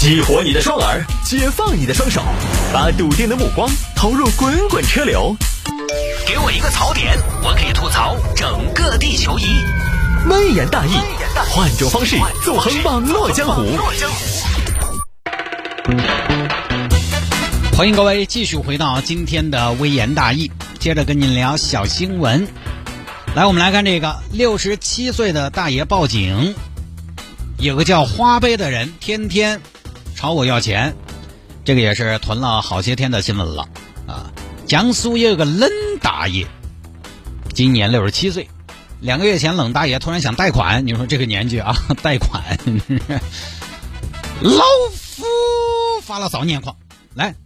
[0.00, 2.22] 激活你的双耳，解放你的双手，
[2.72, 5.36] 把笃定的目光投入滚滚车流。
[6.24, 9.64] 给我一个槽点，我可以吐槽整个地球仪。
[10.30, 10.92] 微言大义，
[11.50, 12.14] 换种方式
[12.44, 13.76] 纵横网络江湖。
[17.76, 22.46] 欢迎各位继续回到今天的微言大义，接着跟您聊小新闻。
[23.34, 26.54] 来，我们来看这个六十七岁的大爷报警，
[27.58, 29.60] 有个叫花呗的人天天
[30.18, 30.96] 朝我要钱，
[31.64, 33.68] 这个也是囤了好些天的新闻了。
[34.08, 34.32] 啊。
[34.66, 36.44] 江苏也有个冷大爷，
[37.54, 38.48] 今年六十七岁，
[38.98, 42.42] 两个月前冷大爷突然想贷款，你说这个年纪啊， 贷款，
[44.42, 45.24] 老夫
[46.02, 46.74] 发了少年狂，
[47.14, 47.36] 来，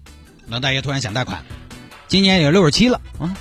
[0.48, 1.44] 冷大爷突然想贷款，
[2.08, 3.02] 今年也六十七了。
[3.18, 3.36] 啊。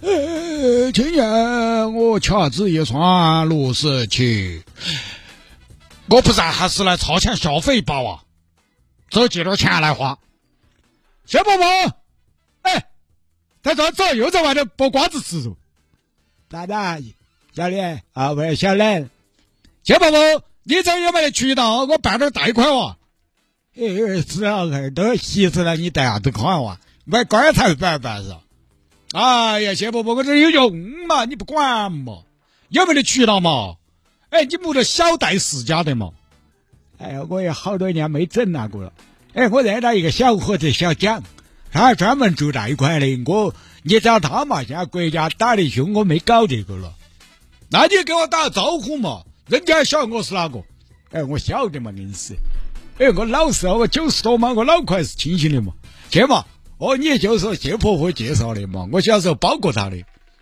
[0.00, 4.62] 呃，今年我掐指一算六十七，
[6.06, 8.20] 我不然还是来超前消费吧哇，
[9.10, 10.18] 走借点钱来花。
[11.26, 11.64] 小宝宝，
[12.62, 12.86] 哎，
[13.62, 15.56] 在这走，又在外头剥瓜子吃肉。
[16.48, 16.98] 大大
[17.54, 19.10] 小脸啊，不是小冷。
[19.82, 20.18] 小宝宝，
[20.62, 21.84] 你这有没得渠道？
[21.84, 22.96] 我办点贷款哇。
[23.76, 23.82] 哎，
[24.26, 26.78] 是啊，都习死了，你贷啥子款哇？
[27.04, 28.34] 买棺材板办是？
[29.12, 30.76] 哎呀，谢伯伯，我这有用
[31.08, 31.24] 嘛？
[31.24, 32.22] 你不管嘛？
[32.68, 33.76] 有没得渠道嘛？
[34.30, 36.12] 哎，你不得小贷世家的嘛？
[37.00, 38.92] 哎呀，我也好多年没整那个了。
[39.32, 41.22] 哎，我认到一个小伙子小蒋，
[41.72, 43.22] 他专门做贷款的。
[43.24, 44.62] 我你找他嘛？
[44.62, 46.92] 现在国家打得凶，我没搞这个了。
[47.70, 49.22] 那你给我打个招呼嘛？
[49.46, 50.62] 人家晓得我是哪个？
[51.12, 52.34] 哎，我晓得嘛，硬是。
[52.98, 55.72] 哎，我老实，我九十多嘛，我脑壳还是清醒的嘛。
[56.10, 56.44] 去嘛。
[56.76, 58.86] 哦，你就是谢婆婆介绍的嘛？
[58.92, 59.96] 我小时候包过她的。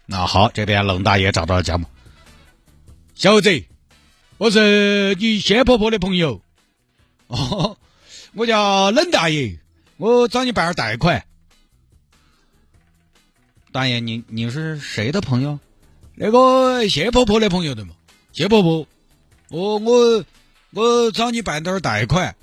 [0.06, 1.86] 那好，这边冷大爷找到了家嘛。
[3.14, 3.62] 小伙子，
[4.38, 6.40] 我是你谢婆婆的朋友。
[7.36, 7.76] 哦，
[8.32, 9.58] 我叫冷大爷，
[9.98, 11.24] 我找你办点贷款。
[13.70, 15.58] 大爷，你你是谁的朋友？
[16.14, 17.94] 那个谢婆婆的朋友的嘛。
[18.32, 18.86] 谢婆婆，
[19.50, 20.24] 我我
[20.70, 22.34] 我找你办点贷款。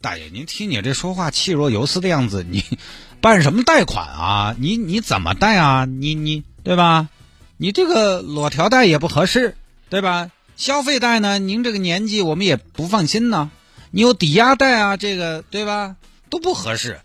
[0.00, 2.64] 大爷，您听你这说话气若游丝的样子，你
[3.22, 4.56] 办什么贷款啊？
[4.58, 5.84] 你你怎么贷啊？
[5.84, 7.08] 你你对吧？
[7.56, 9.56] 你这个裸条贷也不合适，
[9.88, 10.30] 对吧？
[10.56, 11.38] 消费贷呢？
[11.38, 13.50] 您这个年纪我们也不放心呢。
[13.96, 14.98] 你有抵押贷啊？
[14.98, 15.96] 这个对吧？
[16.28, 17.00] 都不合适。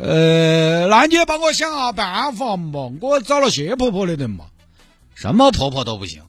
[0.00, 2.90] 呃，那你也帮我想下办法嘛？
[3.00, 4.46] 我找了谢婆婆的人嘛，
[5.14, 6.24] 什么婆婆都不行。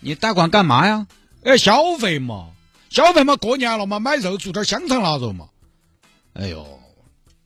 [0.00, 1.06] 你贷款干嘛呀？
[1.44, 2.52] 哎，消费嘛。
[2.88, 5.50] 消费嘛，过年了嘛，买肉做点香肠腊肉嘛。
[6.32, 6.66] 哎呦，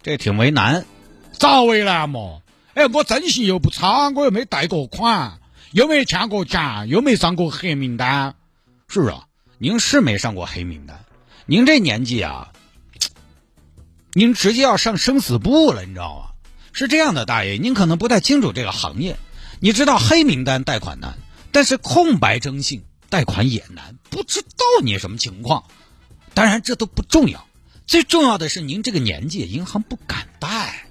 [0.05, 0.87] 这挺为难，
[1.33, 2.43] 咋为难嘛？
[2.75, 5.41] 哎，我征信又不差，我又没贷过款，
[5.73, 8.37] 又没欠过钱，又没上过黑名单。
[8.87, 9.27] 是啊，
[9.59, 11.05] 您是没上过黑名单，
[11.47, 12.53] 您这年纪啊，
[14.13, 16.27] 您直接要上生死簿了，你知道吗？
[16.73, 19.17] 是这样的，大爷，您可能不太清楚这个行业。
[19.61, 21.17] 你知道黑名单贷款难，
[21.53, 22.85] 但是空白征信。
[23.09, 25.65] 贷款也难，不知道你什么情况。
[26.35, 27.47] 当然，这都不重要，
[27.87, 30.89] 最重要的是您这个年纪，银行不敢贷。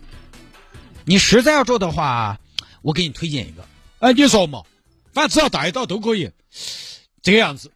[1.03, 2.39] 你实在要做的话，
[2.81, 3.67] 我给你推荐一个。
[3.99, 4.63] 哎，你说嘛，
[5.13, 6.31] 反正只要贷到都可以。
[7.21, 7.71] 这个样子，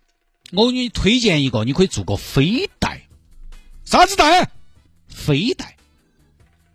[0.52, 3.08] 我给你推荐一个，你可以做个飞贷。
[3.86, 4.50] 啥子贷？
[5.08, 5.76] 飞贷。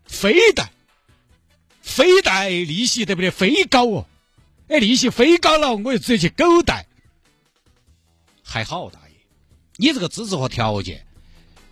[0.04, 0.70] 飞贷。
[1.82, 4.06] 飞贷利息得不得飞高哦？
[4.68, 6.86] 哎，利息飞高了，我就直接去狗贷。
[8.42, 9.14] 还好，大爷，
[9.76, 11.04] 你这个资质和条件，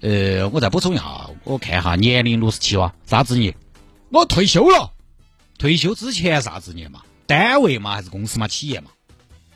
[0.01, 3.57] 呃，我再补充一下，我看一下，年龄六十七哇，啥职业？
[4.11, 4.93] 我退休了。
[5.59, 7.03] 退休之前啥职业嘛？
[7.27, 8.49] 单位嘛还是公司嘛？
[8.49, 8.91] 企业嘛？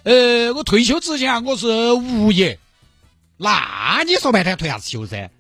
[0.07, 2.61] 呃，我退休之前我是物业。
[3.39, 5.33] 那你说半天退啥子休噻？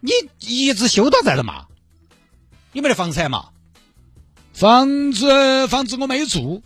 [0.00, 0.10] 你
[0.40, 1.64] 一直休到在的嘛？
[2.72, 3.48] 你没得房产嘛？
[4.52, 6.62] 房子房子我没住。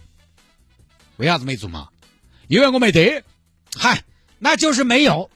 [1.17, 1.87] 为啥子没住嘛？
[2.49, 3.23] 因为我没得。
[3.77, 4.03] 嗨。
[4.41, 5.31] 那就是没有，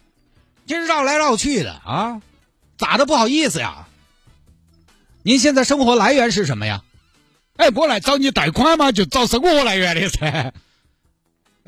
[0.67, 2.21] 这绕来绕去的啊，
[2.77, 3.87] 咋的不好意思呀？
[5.23, 6.83] 您现在生活来源是什么呀？
[7.57, 10.53] 哎，我来找你贷款嘛，就找生活来源的噻。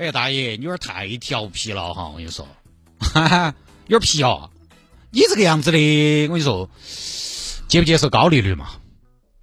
[0.00, 2.08] 哎，大爷，你有点太调皮了哈！
[2.08, 2.48] 我跟你说，
[2.98, 3.54] 哈哈，
[3.86, 4.48] 有点皮哦。
[5.10, 5.76] 你这个样子的，
[6.28, 6.70] 我跟你说，
[7.68, 8.70] 接不接受高利率嘛？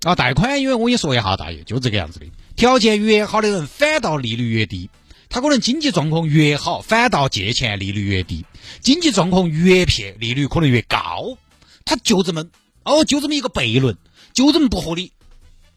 [0.02, 2.26] 啊，贷款，因为我跟你说一下，大爷就这个样子的，
[2.56, 4.90] 条件越好的人，反倒利率越低。
[5.30, 8.44] 他可能经济状况越好，反倒借钱利率越低；
[8.82, 11.38] 经济状况越撇，利率可能越高。
[11.86, 12.44] 他就这么
[12.84, 13.96] 哦，就这么一个悖论，
[14.34, 15.12] 就这么不合理。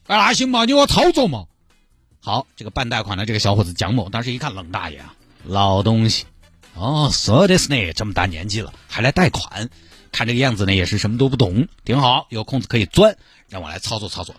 [0.06, 1.44] 哎，那行嘛，你我操作嘛。
[2.22, 5.14] 好，这个办贷款的这个小伙子蒋某，当时一看冷大爷啊，
[5.44, 6.26] 老东西，
[6.74, 9.70] 哦，说的是呢，这么大年纪了还来贷款，
[10.12, 11.66] 看这个样子呢也是什么都不懂。
[11.82, 13.16] 挺好，有空子可以钻，
[13.48, 14.34] 让我来操作操作。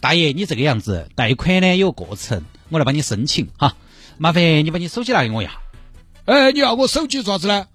[0.00, 3.76] 大爷，你这个样子贷款呢有过程，我来帮你申请哈。
[4.18, 5.60] 麻烦你把你手机拿给我一下。
[6.24, 7.68] 哎，你要我手机做啥子呢？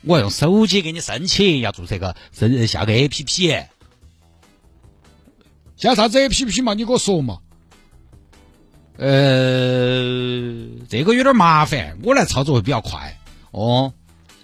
[0.00, 3.48] 我用手机给你申请，要注册个申下个 A P P。
[5.76, 6.72] 下啥子 A P P 嘛？
[6.72, 7.40] 你给我说嘛。
[8.98, 13.18] 呃，这个有点麻烦，我来操作会比较快。
[13.50, 13.92] 哦，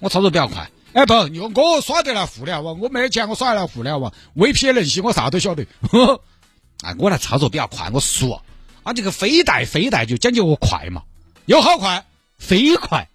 [0.01, 0.71] 我操作比较快。
[0.93, 5.67] 哎，不，用我耍得来互联网，我没钱，我耍得来互联网，VPN 系我啥都晓得。
[6.85, 8.43] 哎，我来操作比较快，我熟。
[8.83, 11.03] 啊，这个飞带飞带就讲究个快嘛，
[11.47, 12.05] 有好快，
[12.37, 13.09] 飞快，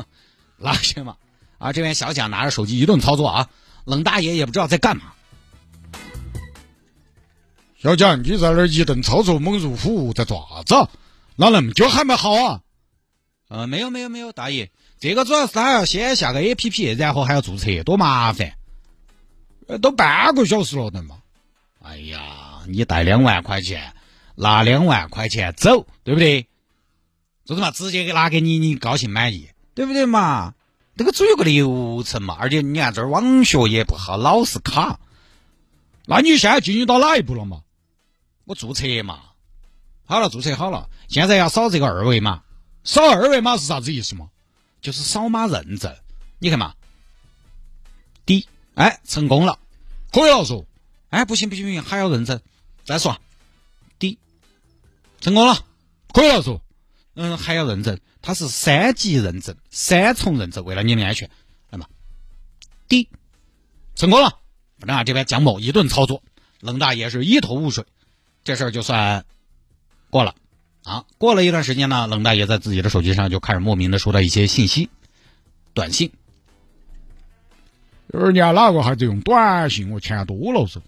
[0.56, 1.16] 那行嘛。
[1.58, 3.48] 啊，这边小蒋拿着手机一顿操作啊，
[3.84, 5.12] 冷大爷也不知道在干嘛。
[7.80, 10.90] 小蒋，你在那儿一顿操作猛如虎，在做啥子？
[11.36, 12.60] 哪那么久还没好啊？
[13.46, 18.54] 呃，没有没有没有，大爷，这个主要是他要先下个 A P P，然后还要注册，多麻烦。
[19.68, 21.18] 呃都半个小时了的嘛。
[21.80, 23.92] 哎呀，你带两万块钱，
[24.34, 26.48] 拿两万块钱走，对不对？
[27.44, 30.54] 就是嘛，直接给拿给你，你高兴满意，对不对嘛？
[30.96, 34.98] 这个总有个流程嘛，而且你看这儿网学也不好，老是卡。
[36.06, 37.60] 那你现在进行到哪一步了嘛？
[38.48, 39.24] 我注册嘛，
[40.06, 42.42] 好了，注册好了，现在要扫这个二维码。
[42.82, 44.30] 扫二维码是啥子意思嘛？
[44.80, 45.94] 就是扫码认证。
[46.38, 46.74] 你看嘛，
[48.24, 49.58] 滴，哎，成功了，
[50.10, 50.64] 可以了嗦。
[51.10, 52.40] 哎，不行不行不行，还要认证。
[52.86, 53.20] 再说，
[53.98, 54.18] 滴，
[55.20, 55.62] 成功了，
[56.14, 56.58] 可以了嗦。
[57.16, 61.28] 嗯，还要认证，它是三级认证，三重认证，为了你的安全。
[61.68, 61.86] 来嘛，
[62.88, 63.10] 滴，
[63.94, 64.38] 成功了。
[64.78, 66.22] 反正啊，这边蒋某一顿操作，
[66.60, 67.84] 冷大爷是一头雾水。
[68.48, 69.26] 这事儿就算
[70.08, 70.34] 过了
[70.82, 71.04] 啊！
[71.18, 74.88] 过了一段时间呢，冷大爷在自己的手机上就开始莫名的收到一些信息，
[75.74, 76.12] 短信。
[78.06, 79.90] 人家哪个还在用短信？
[79.90, 80.80] 我钱多了是。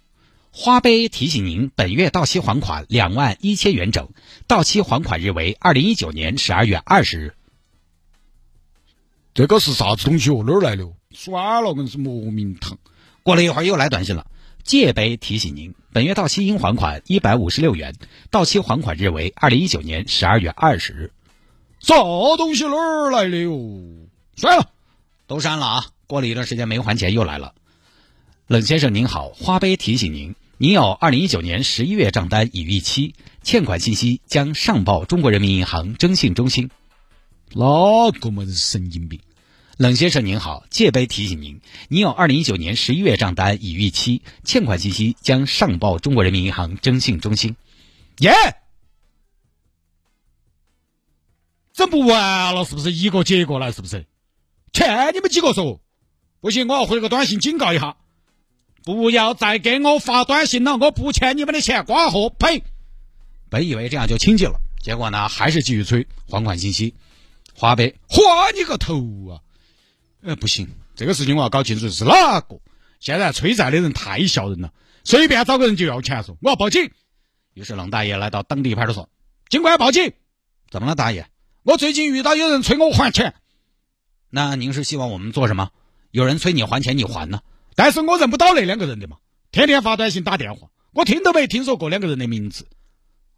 [0.51, 4.09] 花呗提醒您，本月到期还款两万一千元整，
[4.47, 7.35] 到期还款日为二零一九年十二月二十日。
[9.35, 10.43] 这个是啥子东西哦？
[10.47, 10.91] 哪儿来的？
[11.11, 12.79] 算了，硬是莫名堂。
[13.23, 14.27] 过了一会儿又来短信了。
[14.65, 17.97] 借呗提醒您，本月到期应还款一百五十六元，
[18.31, 21.11] 到期还款日为二零一九年十二月二十日。
[21.81, 21.95] 啥
[22.37, 23.59] 东西哪儿来的哟？
[24.37, 24.71] 删了，
[25.27, 25.87] 都删了啊！
[26.07, 27.55] 过了一段时间没还钱又来了。
[28.47, 36.71] 冷先生您好，花呗提醒您，您有二零一九年十一月账单已逾期，欠款信息将上报中国人民银行征信中心。
[37.53, 39.19] 哪个么子神经病？
[39.81, 47.57] 冷先生您好，借呗提醒您，您有二零一九年十一月账单已逾期，欠款信息将上报中国人民银行征信中心。
[48.19, 48.31] 耶，
[51.73, 52.93] 整不完了是不是？
[52.93, 54.05] 一个接一个来是不是？
[54.71, 55.81] 欠你们几个说，
[56.43, 57.97] 不行，我要回个短信警告一下，
[58.85, 62.63] 不要再给我发短信了，我不欠你们的钱，瓜货呸！
[63.49, 66.93] 本以为这样就清静了，结果呢，还是继续催还款信息。
[67.55, 68.95] 花呗，花你个头
[69.31, 69.41] 啊！
[70.23, 72.61] 呃，不行，这个事情我要搞清楚是哪个。
[72.99, 74.73] 现在催债的人太笑人了，
[75.05, 76.91] 随便找个人就要钱，说我要报警。
[77.55, 79.09] 于是冷大爷来到当地派出所，
[79.49, 80.13] 警官报警。
[80.71, 81.27] 怎么了，大爷？
[81.63, 83.35] 我最近遇到有人催我还钱。
[84.29, 85.71] 那您是希望我们做什么？
[86.11, 87.41] 有人催你还钱，你还呢？
[87.75, 89.17] 但是我认不到那两个人的嘛，
[89.51, 92.69] 天天发短信打电话，我听都没听说过两个人的名字。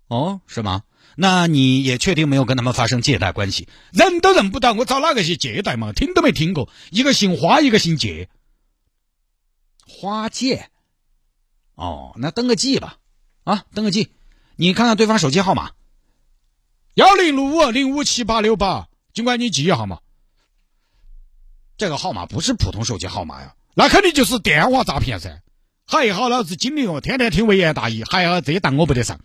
[0.08, 0.82] 哦，是吗？
[1.16, 3.68] 那你也确定没有跟他们发生借贷关系？
[3.92, 5.92] 认都认不到，我找哪个去借贷嘛？
[5.92, 8.28] 听都没听过，一个姓花，一个姓借，
[9.86, 10.68] 花借。
[11.74, 12.98] 哦，那登个记吧，
[13.44, 14.10] 啊，登个记。
[14.56, 15.72] 你看看对方手机号码，
[16.94, 20.00] 幺零六五零五七八六八，尽管你记一下嘛。
[21.76, 25.42] 这个号码不是普通手机号码呀，那肯定就是电话诈骗噻。
[25.84, 29.20] 还好老子精明哦，天天听微言大义，还好这一当我不得上。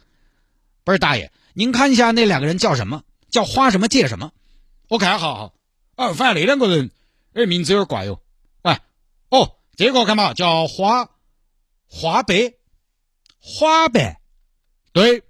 [0.83, 1.31] 不是大爷。
[1.57, 3.01] 您看一下那两个人叫什么？
[3.31, 4.31] 叫花什么借什么？
[4.89, 5.55] 我看好好。
[5.95, 6.91] 哦，反正那两个人，
[7.33, 8.21] 哎，名字有点怪哟。
[8.61, 8.79] 哎，
[9.29, 11.09] 哦，这个干嘛叫花
[11.87, 12.59] 花呗？
[13.39, 14.21] 花呗，
[14.91, 15.23] 对，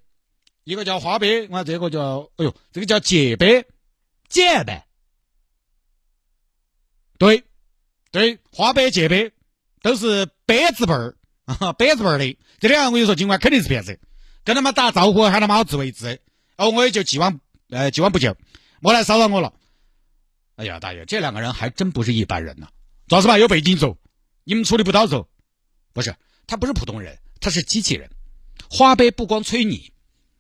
[0.66, 3.66] 一个叫花呗，我看这个叫，哎呦，这个叫借呗，
[4.28, 4.86] 借呗。
[7.18, 7.46] 对，
[8.12, 9.32] 对，花呗借呗
[9.82, 11.16] 都是白字辈儿，
[11.46, 12.38] 啊，白字辈儿的。
[12.60, 13.98] 这两个我跟你说，尽管肯定是骗子。
[14.48, 16.22] 跟他们打招呼，喊他们好自为之，
[16.56, 18.38] 哦，我也就既往呃既往不咎，
[18.80, 19.52] 莫来骚扰我了。
[20.56, 22.70] 哎呀，大爷，这两个人还真不是一般人呐！
[23.10, 23.38] 咋子嘛？
[23.38, 23.98] 有背景走，
[24.46, 25.28] 你们处理不到走？
[25.92, 26.16] 不是，
[26.48, 28.10] 他不是普通人，他是机器人。
[28.70, 29.92] 花呗不光催你，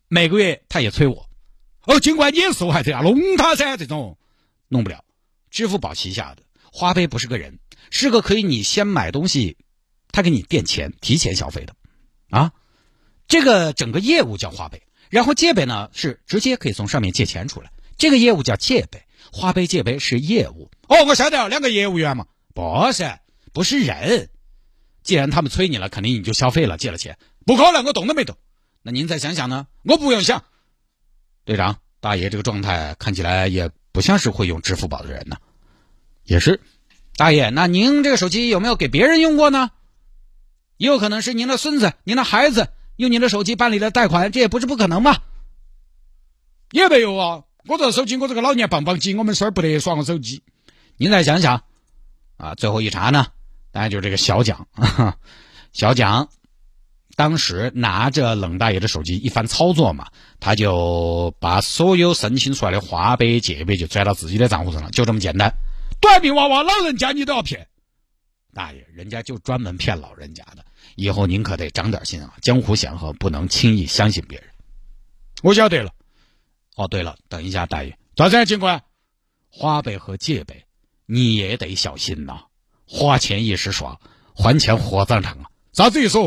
[0.08, 1.30] 每个月他也催我。
[1.84, 4.18] 哦，尽管你也受害者啊，弄他噻，这种
[4.70, 5.04] 弄不了。
[5.52, 7.60] 支付宝旗下的花呗不是个人，
[7.92, 9.58] 是个可以你先买东西，
[10.14, 11.76] 他给你垫钱提前消费的，
[12.30, 12.54] 啊，
[13.28, 20.72] 这个整个业务叫花呗，然后借呗呢是直接可以从上面借钱出来，这个业务叫借呗，花呗借呗是业务。
[20.88, 23.20] 哦，我晓得了，两个业务员嘛，不是，
[23.54, 24.30] 不是人。
[25.04, 28.38] 既然他们催你了，肯定你就消费了，借了钱，不可能，我动都没动。
[28.82, 29.68] 那您再想想呢？
[29.84, 30.44] 我不用想，
[31.46, 35.38] 队长，大爷这个状态看起来也不像是会用支付宝的人呢。
[36.24, 36.62] 也是，
[37.16, 39.72] 大爷，那您这个手机有没有给别人用过呢？
[40.78, 45.18] 也有可能是您的孙子、您的孩子用您的手机办理了贷款，这也不是不可能嘛。
[46.72, 50.44] 也没有啊，我这手机，我这个老年棒棒机，我们孙儿不得耍我手机。
[50.98, 51.63] 您再想想，
[52.38, 53.27] 啊，最后一查呢？
[53.72, 54.68] 当然就是这个小蒋，
[55.72, 56.27] 小蒋
[57.16, 60.08] 当时拿着冷大爷的手机一番操作嘛，
[60.39, 65.54] 他就把所有申请出来的花呗、借呗就转到自己的账户上了，就这么简单。
[66.01, 67.68] 短命娃娃，老人家你都要骗？
[68.54, 70.66] 大爷，人家就专门骗老人家的，
[70.98, 72.34] 以后您可得长点心啊！
[72.42, 74.50] 江湖险恶，不能轻易相信别人。
[75.44, 75.94] 我晓得了。
[76.75, 78.84] 哦，对了，等一下，大爷，咋子，警官？
[79.48, 80.66] 花呗和借呗，
[81.06, 82.46] 你也得小心呐。
[82.88, 84.01] 花钱一时爽，
[84.34, 85.51] 还钱火葬场啊！
[85.72, 86.18] 啥子意思？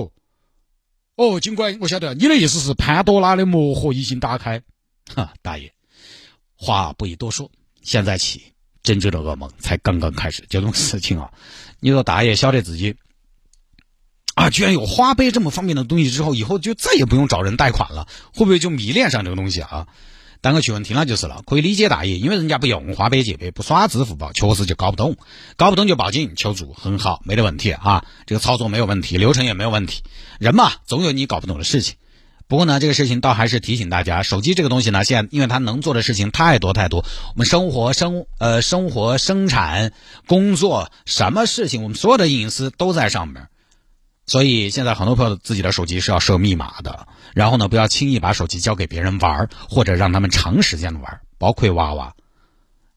[1.17, 4.63] 哦，警官，我晓得，你的意思是潘多拉的魔盒已经打开。
[5.17, 5.75] 哈，大爷，
[6.55, 7.51] 话不宜多说，
[7.83, 8.55] 现在起。
[8.83, 11.31] 真正的噩梦才刚刚开始，这种事情啊，
[11.81, 12.97] 你说大爷晓得自己
[14.35, 19.87] 啊，居然有花呗这么方便的东西之后，以后就再也不用找人贷款了，会不会就迷恋上这个东西啊？
[20.41, 25.17] 当个去问题了就是了，可以理解大爷，因为人家不用花呗借呗，不刷支付宝，确实就搞不懂，
[25.57, 30.03] 搞不懂就报警求助，很好，没得问题啊，这个操作没有问题，流程也没有问题，
[30.39, 31.97] 人嘛，总有你搞不懂的事情。
[32.49, 39.93] 不过呢，这个事情倒还是提醒大家，手机这个东西呢，现在因为它能做的事情太多太多，我们生活生呃生活生产
[40.27, 43.49] 工作什么事情，我们所有的隐私都在上面，
[44.31, 52.15] 所以现在很多朋友自己的手机是要设密码的，然后呢，不要轻易把手机交给别人玩，或者让他们长时间的玩，包括娃娃。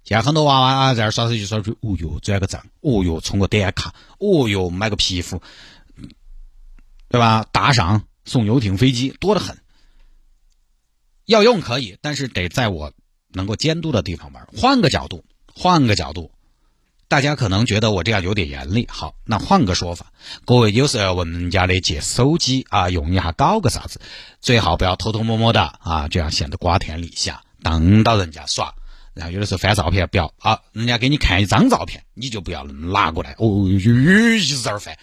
[0.03, 5.41] 现在很多娃娃啊，在这耍手机耍出，哦哟转个账，哦哟充个点卡，哦哟买个皮肤，
[7.09, 7.47] 对吧？
[7.51, 8.03] 打赏。
[8.25, 9.57] 送游艇、飞机多得很，
[11.25, 12.93] 要用可以，但是得在我
[13.33, 14.47] 能够监督的地方玩。
[14.55, 16.31] 换个角度，换个角度，
[17.13, 18.87] 大家可能觉得我这样有点严厉。
[18.89, 20.07] 好，那换个说法，
[20.45, 24.01] 各位有时候要问人家的借手机啊，用一下搞个啥子，
[24.41, 28.73] 最好不要偷偷摸摸的啊，这样显得瓜田李下，当到人家耍。
[29.13, 34.97] 然后有的时候翻照片，不要啊，人家给你看一张照片，你就不要拿过来哦，一直在那翻。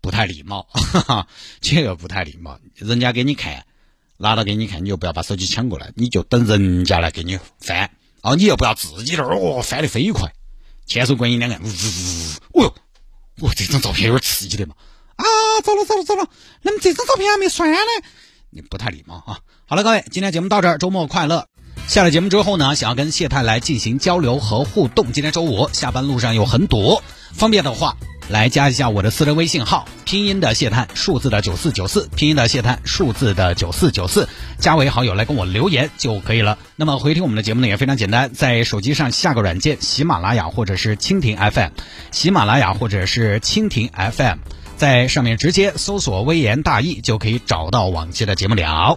[0.00, 1.28] 不太礼貌，哈哈，
[1.60, 2.58] 这个不太礼貌。
[2.74, 3.66] 人家给你看，
[4.16, 7.92] 拿到给你看，你就不要把手机抢过来，你就等人家来给你翻。
[8.22, 10.32] 哦，你又不要自己那儿哦翻的飞快，
[10.86, 12.74] 千手观音两眼，呜呜呜，哦哟，
[13.40, 14.74] 我这张照片有点刺激的嘛。
[15.16, 15.24] 啊，
[15.64, 16.28] 糟了糟了糟了，
[16.62, 17.76] 那么这张照片还没删呢，
[18.50, 19.40] 你不太礼貌啊。
[19.66, 21.48] 好了，各位，今天节目到这儿，周末快乐。
[21.88, 27.02] 下了节目之后呢，想要跟谢太来进行交流和互动，今天周五下班路上又很堵，
[27.32, 27.96] 方便的话。
[28.28, 34.28] 来加一下我的私人微信号，拼音的谢探，数字的九四九四，拼音的谢探，数字的九四九四，
[34.58, 36.58] 加为好友来跟我留言就可以了。
[36.74, 41.70] 那么回听我们的节目呢也非常简单，在手机上下个软件，喜马拉雅或者是蜻蜓 FM，
[42.10, 44.38] 喜马拉雅或者是蜻蜓 FM，
[44.76, 48.94] 在上面直接搜索“微言大义”就可以找到往期的节目了。